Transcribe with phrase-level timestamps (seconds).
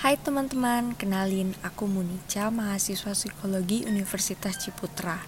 [0.00, 5.20] Hai teman-teman, kenalin aku Munica, mahasiswa psikologi Universitas Ciputra.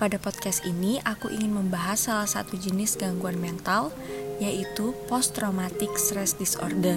[0.00, 3.92] Pada podcast ini, aku ingin membahas salah satu jenis gangguan mental,
[4.40, 6.96] yaitu post-traumatic stress disorder.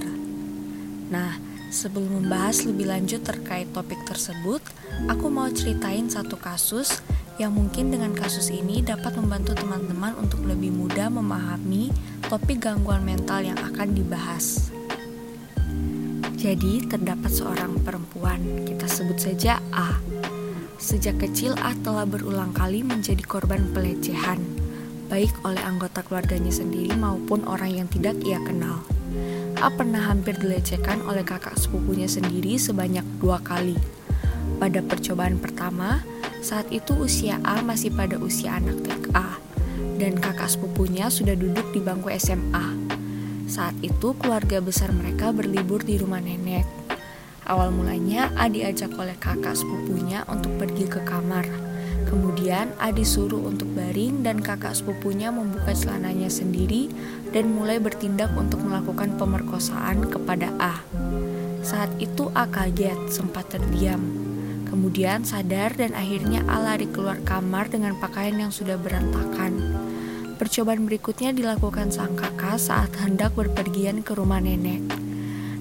[1.11, 1.35] Nah,
[1.75, 4.63] sebelum membahas lebih lanjut terkait topik tersebut,
[5.11, 7.03] aku mau ceritain satu kasus
[7.35, 11.91] yang mungkin dengan kasus ini dapat membantu teman-teman untuk lebih mudah memahami
[12.31, 14.72] topik gangguan mental yang akan dibahas.
[16.43, 19.95] Jadi, terdapat seorang perempuan, kita sebut saja A.
[20.75, 24.43] Sejak kecil, A telah berulang kali menjadi korban pelecehan,
[25.07, 28.83] baik oleh anggota keluarganya sendiri maupun orang yang tidak ia kenal.
[29.55, 33.79] A pernah hampir dilecehkan oleh kakak sepupunya sendiri sebanyak dua kali.
[34.59, 36.03] Pada percobaan pertama,
[36.43, 39.15] saat itu usia A masih pada usia anak TK,
[39.95, 42.92] dan kakak sepupunya sudah duduk di bangku SMA.
[43.43, 46.63] Saat itu keluarga besar mereka berlibur di rumah nenek.
[47.43, 51.43] Awal mulanya A diajak oleh kakak sepupunya untuk pergi ke kamar.
[52.07, 56.87] Kemudian A disuruh untuk baring dan kakak sepupunya membuka celananya sendiri
[57.35, 60.79] dan mulai bertindak untuk melakukan pemerkosaan kepada A.
[61.63, 63.99] Saat itu A kaget, sempat terdiam.
[64.71, 69.82] Kemudian sadar dan akhirnya A lari keluar kamar dengan pakaian yang sudah berantakan.
[70.43, 74.83] Percobaan berikutnya dilakukan sang kakak saat hendak berpergian ke rumah nenek.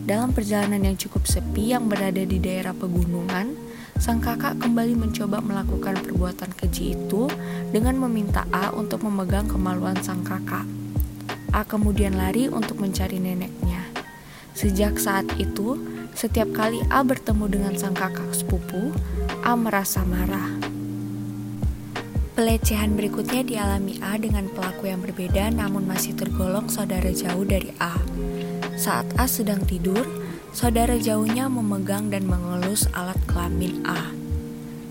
[0.03, 3.55] Dalam perjalanan yang cukup sepi yang berada di daerah pegunungan,
[4.03, 7.31] sang kakak kembali mencoba melakukan perbuatan keji itu
[7.71, 10.67] dengan meminta A untuk memegang kemaluan sang kakak.
[11.55, 13.87] A kemudian lari untuk mencari neneknya.
[14.51, 15.79] Sejak saat itu,
[16.11, 18.91] setiap kali A bertemu dengan sang kakak sepupu,
[19.47, 20.62] A merasa marah.
[22.33, 27.93] Pelecehan berikutnya dialami A dengan pelaku yang berbeda namun masih tergolong saudara jauh dari A.
[28.81, 30.01] Saat A sedang tidur,
[30.57, 34.17] saudara jauhnya memegang dan mengelus alat kelamin A.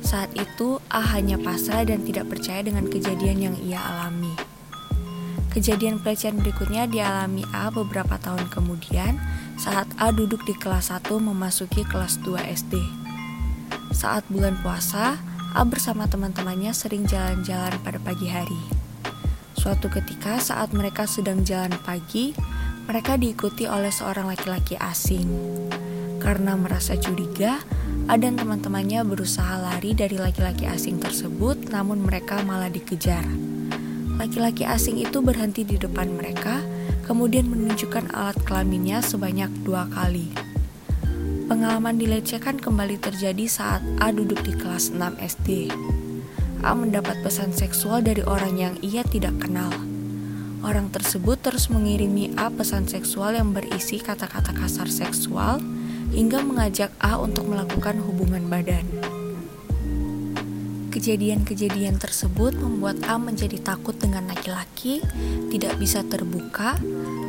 [0.05, 4.37] Saat itu A hanya pasrah dan tidak percaya dengan kejadian yang ia alami.
[5.49, 9.17] Kejadian pelecehan berikutnya dialami A beberapa tahun kemudian
[9.57, 12.77] saat A duduk di kelas 1 memasuki kelas 2 SD.
[13.97, 18.55] Saat bulan puasa, A bersama teman-temannya sering jalan-jalan pada pagi hari.
[19.51, 22.31] Suatu ketika saat mereka sedang jalan pagi,
[22.87, 25.27] mereka diikuti oleh seorang laki-laki asing.
[26.23, 27.59] Karena merasa curiga,
[28.07, 33.27] A dan teman-temannya berusaha lari dari laki-laki asing tersebut, namun mereka malah dikejar.
[34.15, 36.63] Laki-laki asing itu berhenti di depan mereka,
[37.03, 40.31] kemudian menunjukkan alat kelaminnya sebanyak dua kali.
[41.51, 45.67] Pengalaman dilecehkan kembali terjadi saat A duduk di kelas 6 SD.
[46.63, 49.67] A mendapat pesan seksual dari orang yang ia tidak kenal.
[50.63, 55.59] Orang tersebut terus mengirimi A pesan seksual yang berisi kata-kata kasar seksual
[56.15, 58.87] hingga mengajak A untuk melakukan hubungan badan.
[60.95, 65.03] Kejadian-kejadian tersebut membuat A menjadi takut dengan laki-laki,
[65.51, 66.79] tidak bisa terbuka,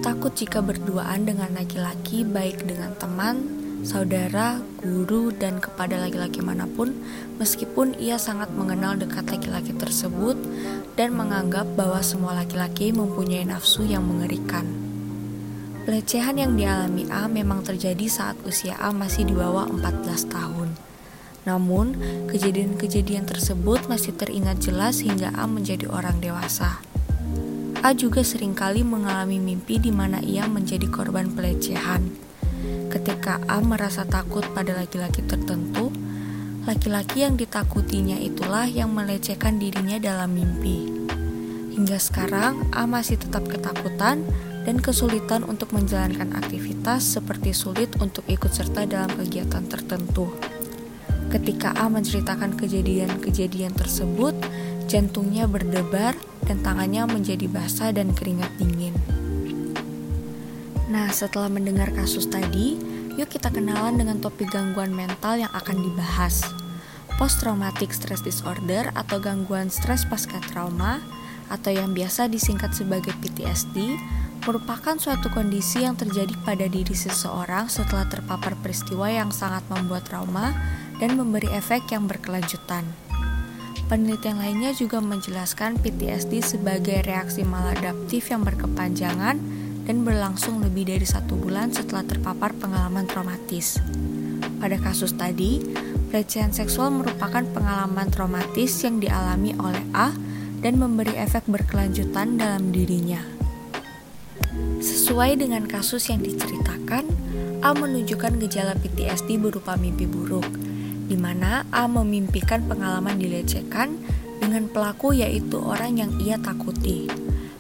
[0.06, 6.94] takut jika berduaan dengan laki-laki, baik dengan teman, saudara, guru, dan kepada laki-laki mana pun,
[7.43, 10.38] meskipun ia sangat mengenal dekat laki-laki tersebut
[10.94, 14.65] dan menganggap bahwa semua laki-laki mempunyai nafsu yang mengerikan.
[15.82, 20.78] Pelecehan yang dialami A memang terjadi saat usia A masih di bawah 14 tahun.
[21.42, 21.98] Namun,
[22.31, 26.78] kejadian-kejadian tersebut masih teringat jelas hingga A menjadi orang dewasa.
[27.82, 32.31] A juga sering kali mengalami mimpi di mana ia menjadi korban pelecehan.
[32.92, 35.88] Ketika A merasa takut pada laki-laki tertentu,
[36.68, 40.86] laki-laki yang ditakutinya itulah yang melecehkan dirinya dalam mimpi.
[41.72, 44.22] Hingga sekarang, A masih tetap ketakutan
[44.68, 50.30] dan kesulitan untuk menjalankan aktivitas seperti sulit untuk ikut serta dalam kegiatan tertentu.
[51.32, 54.36] Ketika A menceritakan kejadian-kejadian tersebut,
[54.84, 56.12] jantungnya berdebar
[56.44, 58.92] dan tangannya menjadi basah dan keringat dingin.
[60.92, 62.76] Nah, setelah mendengar kasus tadi,
[63.16, 66.44] yuk kita kenalan dengan topik gangguan mental yang akan dibahas.
[67.16, 71.00] Post Traumatic Stress Disorder atau gangguan stres pasca trauma
[71.48, 73.97] atau yang biasa disingkat sebagai PTSD
[74.44, 80.53] merupakan suatu kondisi yang terjadi pada diri seseorang setelah terpapar peristiwa yang sangat membuat trauma
[81.00, 82.84] dan memberi efek yang berkelanjutan.
[83.89, 91.34] Penelitian lainnya juga menjelaskan PTSD sebagai reaksi maladaptif yang berkepanjangan dan berlangsung lebih dari satu
[91.34, 93.82] bulan setelah terpapar pengalaman traumatis.
[94.62, 95.58] Pada kasus tadi,
[96.10, 100.14] pelecehan seksual merupakan pengalaman traumatis yang dialami oleh A
[100.62, 103.18] dan memberi efek berkelanjutan dalam dirinya.
[104.78, 107.06] Sesuai dengan kasus yang diceritakan,
[107.62, 110.46] A menunjukkan gejala PTSD berupa mimpi buruk,
[111.10, 113.98] di mana A memimpikan pengalaman dilecehkan
[114.38, 117.06] dengan pelaku yaitu orang yang ia takuti.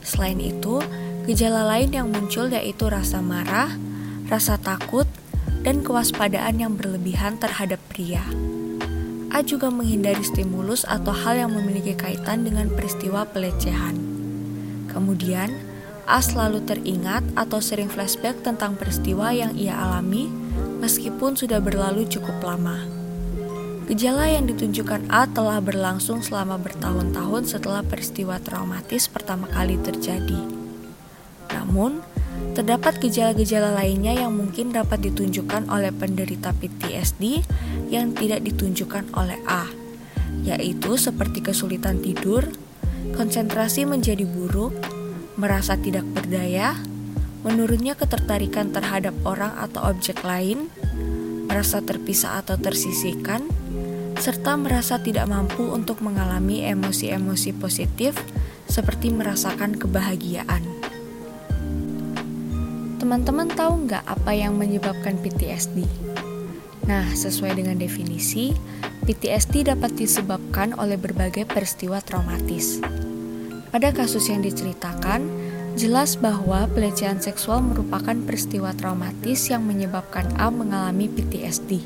[0.02, 0.82] Selain itu,
[1.22, 3.70] gejala lain yang muncul yaitu rasa marah,
[4.26, 5.06] rasa takut,
[5.62, 8.22] dan kewaspadaan yang berlebihan terhadap pria.
[9.32, 13.96] A juga menghindari stimulus atau hal yang memiliki kaitan dengan peristiwa pelecehan.
[14.92, 15.48] Kemudian,
[16.04, 20.28] A selalu teringat atau sering flashback tentang peristiwa yang ia alami
[20.82, 22.82] meskipun sudah berlalu cukup lama.
[23.88, 30.51] Gejala yang ditunjukkan A telah berlangsung selama bertahun-tahun setelah peristiwa traumatis pertama kali terjadi.
[31.52, 32.00] Namun,
[32.52, 37.40] Terdapat gejala-gejala lainnya yang mungkin dapat ditunjukkan oleh penderita PTSD
[37.88, 39.64] yang tidak ditunjukkan oleh A,
[40.44, 42.44] yaitu seperti kesulitan tidur,
[43.16, 44.76] konsentrasi menjadi buruk,
[45.40, 46.76] merasa tidak berdaya,
[47.40, 50.68] menurunnya ketertarikan terhadap orang atau objek lain,
[51.48, 53.48] merasa terpisah atau tersisihkan,
[54.20, 58.12] serta merasa tidak mampu untuk mengalami emosi-emosi positif
[58.68, 60.71] seperti merasakan kebahagiaan.
[63.02, 65.82] Teman-teman tahu nggak apa yang menyebabkan PTSD?
[66.86, 68.54] Nah, sesuai dengan definisi,
[69.02, 72.78] PTSD dapat disebabkan oleh berbagai peristiwa traumatis.
[73.74, 75.26] Pada kasus yang diceritakan,
[75.74, 81.82] jelas bahwa pelecehan seksual merupakan peristiwa traumatis yang menyebabkan A mengalami PTSD.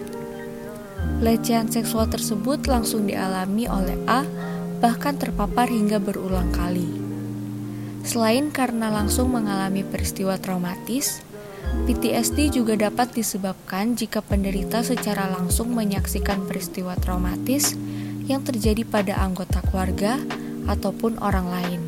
[1.24, 4.20] Pelecehan seksual tersebut langsung dialami oleh A,
[4.84, 6.95] bahkan terpapar hingga berulang kali.
[8.06, 11.26] Selain karena langsung mengalami peristiwa traumatis,
[11.90, 17.74] PTSD juga dapat disebabkan jika penderita secara langsung menyaksikan peristiwa traumatis
[18.30, 20.22] yang terjadi pada anggota keluarga
[20.70, 21.80] ataupun orang lain.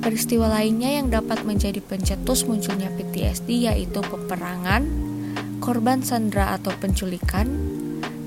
[0.00, 4.88] Peristiwa lainnya yang dapat menjadi pencetus munculnya PTSD yaitu peperangan,
[5.60, 7.52] korban sandera atau penculikan,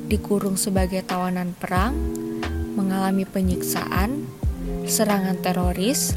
[0.05, 1.97] dikurung sebagai tawanan perang,
[2.77, 4.29] mengalami penyiksaan,
[4.85, 6.13] serangan teroris,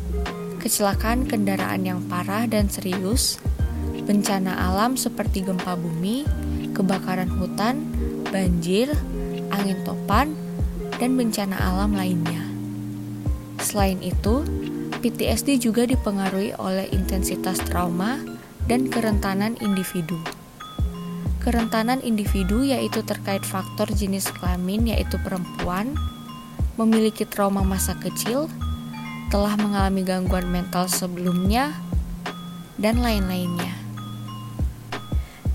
[0.68, 3.40] kecelakaan kendaraan yang parah dan serius,
[4.04, 6.28] bencana alam seperti gempa bumi,
[6.76, 7.88] kebakaran hutan,
[8.28, 8.92] banjir,
[9.48, 10.36] angin topan,
[11.00, 12.44] dan bencana alam lainnya.
[13.64, 14.44] Selain itu,
[15.00, 18.20] PTSD juga dipengaruhi oleh intensitas trauma
[18.68, 20.20] dan kerentanan individu.
[21.40, 25.96] Kerentanan individu yaitu terkait faktor jenis kelamin yaitu perempuan,
[26.76, 28.52] memiliki trauma masa kecil,
[29.28, 31.76] telah mengalami gangguan mental sebelumnya,
[32.80, 33.76] dan lain-lainnya.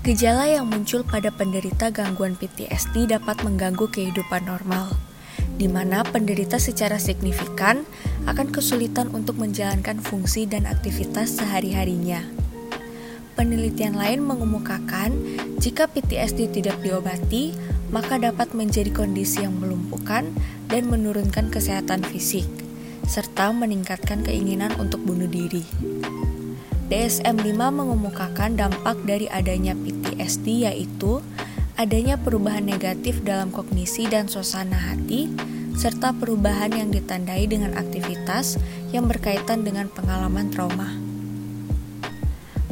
[0.04, 4.94] Gejala yang muncul pada penderita gangguan PTSD dapat mengganggu kehidupan normal,
[5.58, 7.82] di mana penderita secara signifikan
[8.28, 12.22] akan kesulitan untuk menjalankan fungsi dan aktivitas sehari-harinya.
[13.34, 15.10] Penelitian lain mengemukakan
[15.58, 17.56] jika PTSD tidak diobati,
[17.90, 20.30] maka dapat menjadi kondisi yang melumpuhkan
[20.70, 22.63] dan menurunkan kesehatan fisik
[23.04, 25.64] serta meningkatkan keinginan untuk bunuh diri.
[26.88, 31.24] DSM-5 mengemukakan dampak dari adanya PTSD yaitu
[31.80, 35.32] adanya perubahan negatif dalam kognisi dan suasana hati,
[35.74, 38.60] serta perubahan yang ditandai dengan aktivitas
[38.94, 40.92] yang berkaitan dengan pengalaman trauma.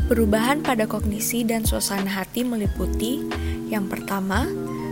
[0.07, 3.25] Perubahan pada kognisi dan suasana hati meliputi
[3.73, 4.45] yang pertama,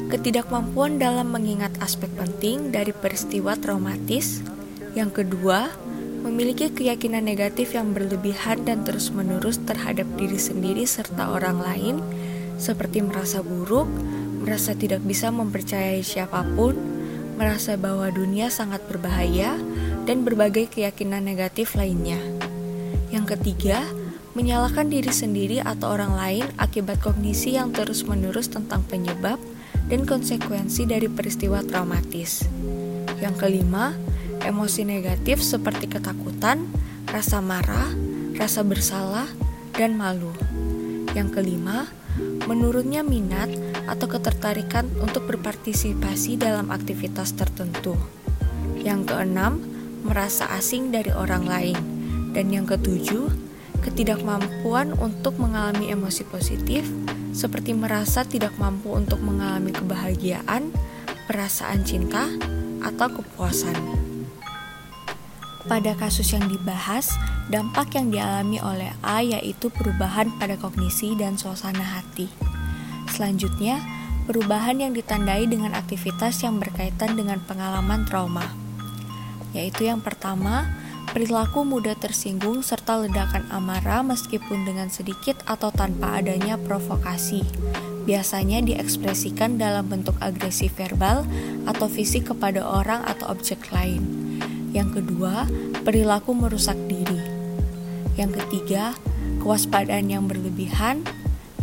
[0.08, 4.40] ketidakmampuan dalam mengingat aspek penting dari peristiwa traumatis,
[4.98, 5.70] yang kedua,
[6.20, 11.96] memiliki keyakinan negatif yang berlebihan dan terus-menerus terhadap diri sendiri serta orang lain,
[12.60, 13.88] seperti merasa buruk,
[14.44, 16.76] merasa tidak bisa mempercayai siapa pun,
[17.40, 19.56] merasa bahwa dunia sangat berbahaya,
[20.04, 22.18] dan berbagai keyakinan negatif lainnya.
[23.08, 23.86] Yang ketiga,
[24.36, 29.40] menyalahkan diri sendiri atau orang lain akibat kognisi yang terus-menerus tentang penyebab
[29.90, 32.46] dan konsekuensi dari peristiwa traumatis.
[33.18, 33.92] Yang kelima,
[34.40, 36.64] Emosi negatif seperti ketakutan,
[37.10, 37.92] rasa marah,
[38.40, 39.28] rasa bersalah,
[39.76, 40.32] dan malu.
[41.12, 41.88] Yang kelima,
[42.48, 43.52] menurunnya minat
[43.84, 47.94] atau ketertarikan untuk berpartisipasi dalam aktivitas tertentu.
[48.80, 49.60] Yang keenam,
[50.06, 51.78] merasa asing dari orang lain.
[52.32, 53.28] Dan yang ketujuh,
[53.84, 56.86] ketidakmampuan untuk mengalami emosi positif,
[57.36, 60.72] seperti merasa tidak mampu untuk mengalami kebahagiaan,
[61.28, 62.30] perasaan cinta,
[62.80, 63.99] atau kepuasan.
[65.68, 67.12] Pada kasus yang dibahas,
[67.52, 72.32] dampak yang dialami oleh A yaitu perubahan pada kognisi dan suasana hati.
[73.12, 73.82] Selanjutnya,
[74.24, 78.46] perubahan yang ditandai dengan aktivitas yang berkaitan dengan pengalaman trauma,
[79.50, 80.70] yaitu yang pertama,
[81.10, 87.42] perilaku mudah tersinggung serta ledakan amarah meskipun dengan sedikit atau tanpa adanya provokasi.
[88.06, 91.26] Biasanya diekspresikan dalam bentuk agresi verbal
[91.68, 94.19] atau fisik kepada orang atau objek lain.
[94.70, 95.50] Yang kedua,
[95.82, 97.18] perilaku merusak diri.
[98.14, 98.94] Yang ketiga,
[99.42, 101.02] kewaspadaan yang berlebihan.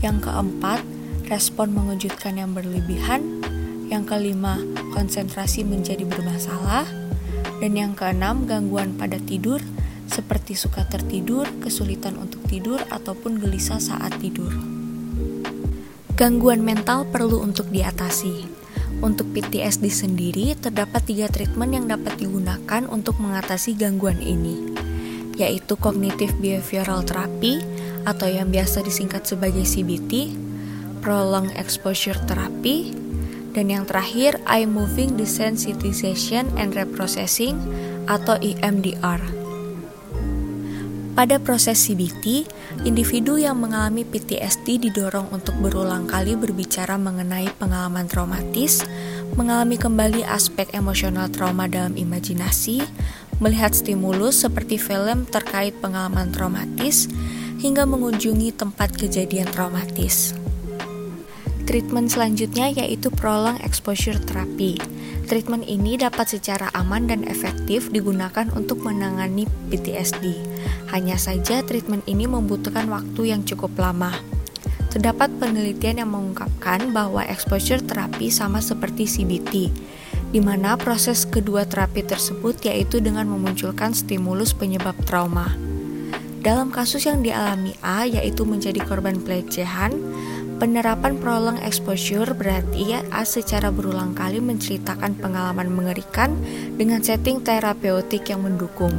[0.04, 0.84] Yang keempat,
[1.32, 3.44] respon mengejutkan yang berlebihan.
[3.88, 4.60] Yang kelima,
[4.92, 6.84] konsentrasi menjadi bermasalah.
[7.64, 9.64] Dan yang keenam, gangguan pada tidur
[10.08, 14.50] seperti suka tertidur, kesulitan untuk tidur, ataupun gelisah saat tidur.
[16.18, 18.57] Gangguan mental perlu untuk diatasi.
[18.98, 24.74] Untuk PTSD sendiri, terdapat tiga treatment yang dapat digunakan untuk mengatasi gangguan ini,
[25.38, 27.62] yaitu Cognitive Behavioral Therapy
[28.10, 30.34] atau yang biasa disingkat sebagai CBT,
[31.06, 32.98] Prolonged Exposure Therapy,
[33.54, 37.58] dan yang terakhir Eye Moving Desensitization and Reprocessing
[38.10, 39.47] atau EMDR.
[41.18, 42.46] Pada proses CBT,
[42.86, 48.86] individu yang mengalami PTSD didorong untuk berulang kali berbicara mengenai pengalaman traumatis,
[49.34, 52.86] mengalami kembali aspek emosional trauma dalam imajinasi,
[53.42, 57.10] melihat stimulus seperti film terkait pengalaman traumatis,
[57.66, 60.38] hingga mengunjungi tempat kejadian traumatis.
[61.66, 64.78] Treatment selanjutnya yaitu prolong exposure therapy.
[65.28, 70.40] Treatment ini dapat secara aman dan efektif digunakan untuk menangani PTSD.
[70.96, 74.16] Hanya saja treatment ini membutuhkan waktu yang cukup lama.
[74.88, 79.54] Terdapat penelitian yang mengungkapkan bahwa exposure terapi sama seperti CBT,
[80.32, 85.52] di mana proses kedua terapi tersebut yaitu dengan memunculkan stimulus penyebab trauma.
[86.40, 89.92] Dalam kasus yang dialami A, yaitu menjadi korban pelecehan,
[90.58, 96.34] Penerapan prolong exposure berarti ya A secara berulang kali menceritakan pengalaman mengerikan
[96.74, 98.94] dengan setting terapeutik yang mendukung.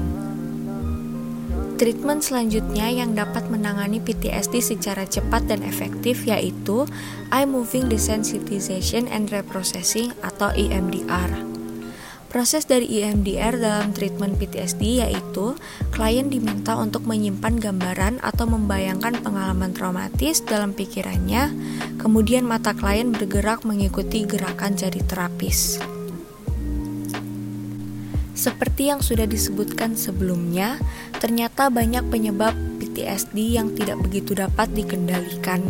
[1.78, 6.86] Treatment selanjutnya yang dapat menangani PTSD secara cepat dan efektif yaitu
[7.34, 11.47] Eye Moving Desensitization and Reprocessing atau EMDR.
[12.28, 15.56] Proses dari EMDR dalam treatment PTSD yaitu
[15.88, 21.48] klien diminta untuk menyimpan gambaran atau membayangkan pengalaman traumatis dalam pikirannya,
[21.96, 25.80] kemudian mata klien bergerak mengikuti gerakan jari terapis.
[28.36, 30.76] Seperti yang sudah disebutkan sebelumnya,
[31.16, 35.64] ternyata banyak penyebab PTSD yang tidak begitu dapat dikendalikan,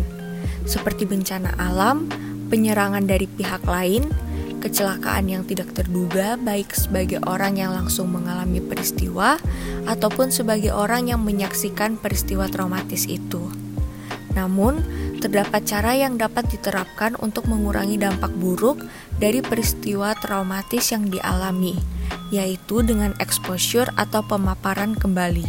[0.67, 2.11] seperti bencana alam,
[2.51, 4.11] penyerangan dari pihak lain,
[4.59, 9.39] kecelakaan yang tidak terduga, baik sebagai orang yang langsung mengalami peristiwa
[9.87, 13.49] ataupun sebagai orang yang menyaksikan peristiwa traumatis itu.
[14.37, 14.79] Namun,
[15.19, 18.79] terdapat cara yang dapat diterapkan untuk mengurangi dampak buruk
[19.19, 21.75] dari peristiwa traumatis yang dialami,
[22.31, 25.47] yaitu dengan exposure atau pemaparan kembali.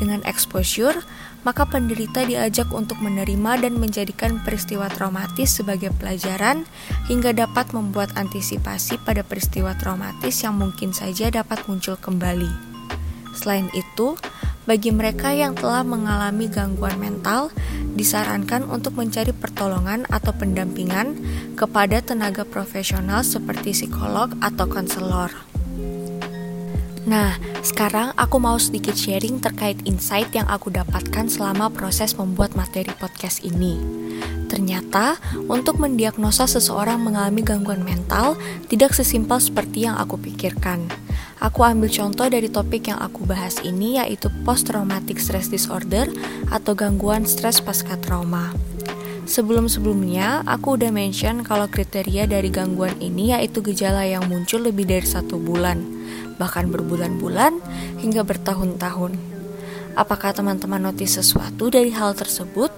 [0.00, 1.04] Dengan exposure,
[1.44, 6.64] maka penderita diajak untuk menerima dan menjadikan peristiwa traumatis sebagai pelajaran
[7.06, 12.74] hingga dapat membuat antisipasi pada peristiwa traumatis yang mungkin saja dapat muncul kembali.
[13.36, 14.16] Selain itu,
[14.64, 17.52] bagi mereka yang telah mengalami gangguan mental,
[17.94, 21.20] disarankan untuk mencari pertolongan atau pendampingan
[21.52, 25.53] kepada tenaga profesional seperti psikolog atau konselor.
[27.04, 32.88] Nah, sekarang aku mau sedikit sharing terkait insight yang aku dapatkan selama proses membuat materi
[32.96, 33.76] podcast ini.
[34.48, 38.40] Ternyata, untuk mendiagnosa seseorang mengalami gangguan mental
[38.72, 40.88] tidak sesimpel seperti yang aku pikirkan.
[41.44, 46.08] Aku ambil contoh dari topik yang aku bahas ini yaitu post traumatic stress disorder
[46.48, 48.56] atau gangguan stres pasca trauma.
[49.28, 55.04] Sebelum-sebelumnya, aku udah mention kalau kriteria dari gangguan ini yaitu gejala yang muncul lebih dari
[55.04, 55.93] satu bulan
[56.36, 57.62] bahkan berbulan-bulan
[58.02, 59.14] hingga bertahun-tahun.
[59.94, 62.74] Apakah teman-teman notice sesuatu dari hal tersebut?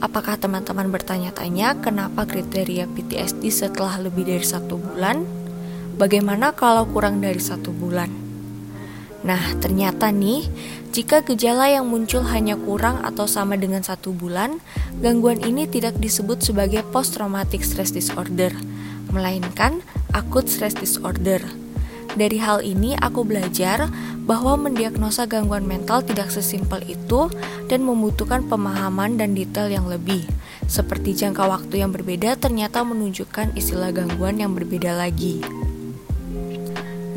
[0.00, 5.24] Apakah teman-teman bertanya-tanya kenapa kriteria PTSD setelah lebih dari satu bulan?
[6.00, 8.08] Bagaimana kalau kurang dari satu bulan?
[9.20, 10.48] Nah, ternyata nih,
[10.96, 14.64] jika gejala yang muncul hanya kurang atau sama dengan satu bulan,
[15.04, 18.52] gangguan ini tidak disebut sebagai post-traumatic stress disorder,
[19.12, 19.84] melainkan
[20.16, 21.44] acute stress disorder
[22.18, 23.86] dari hal ini, aku belajar
[24.26, 27.30] bahwa mendiagnosa gangguan mental tidak sesimpel itu
[27.70, 30.26] dan membutuhkan pemahaman dan detail yang lebih.
[30.70, 35.42] Seperti jangka waktu yang berbeda ternyata menunjukkan istilah gangguan yang berbeda lagi.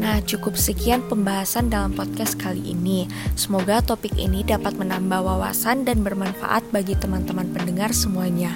[0.04, 3.08] Nah, cukup sekian pembahasan dalam podcast kali ini.
[3.40, 8.52] Semoga topik ini dapat menambah wawasan dan bermanfaat bagi teman-teman pendengar semuanya.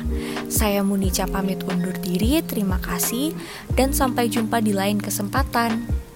[0.51, 3.31] Saya Munica pamit undur diri, terima kasih,
[3.79, 6.06] dan sampai jumpa di lain kesempatan.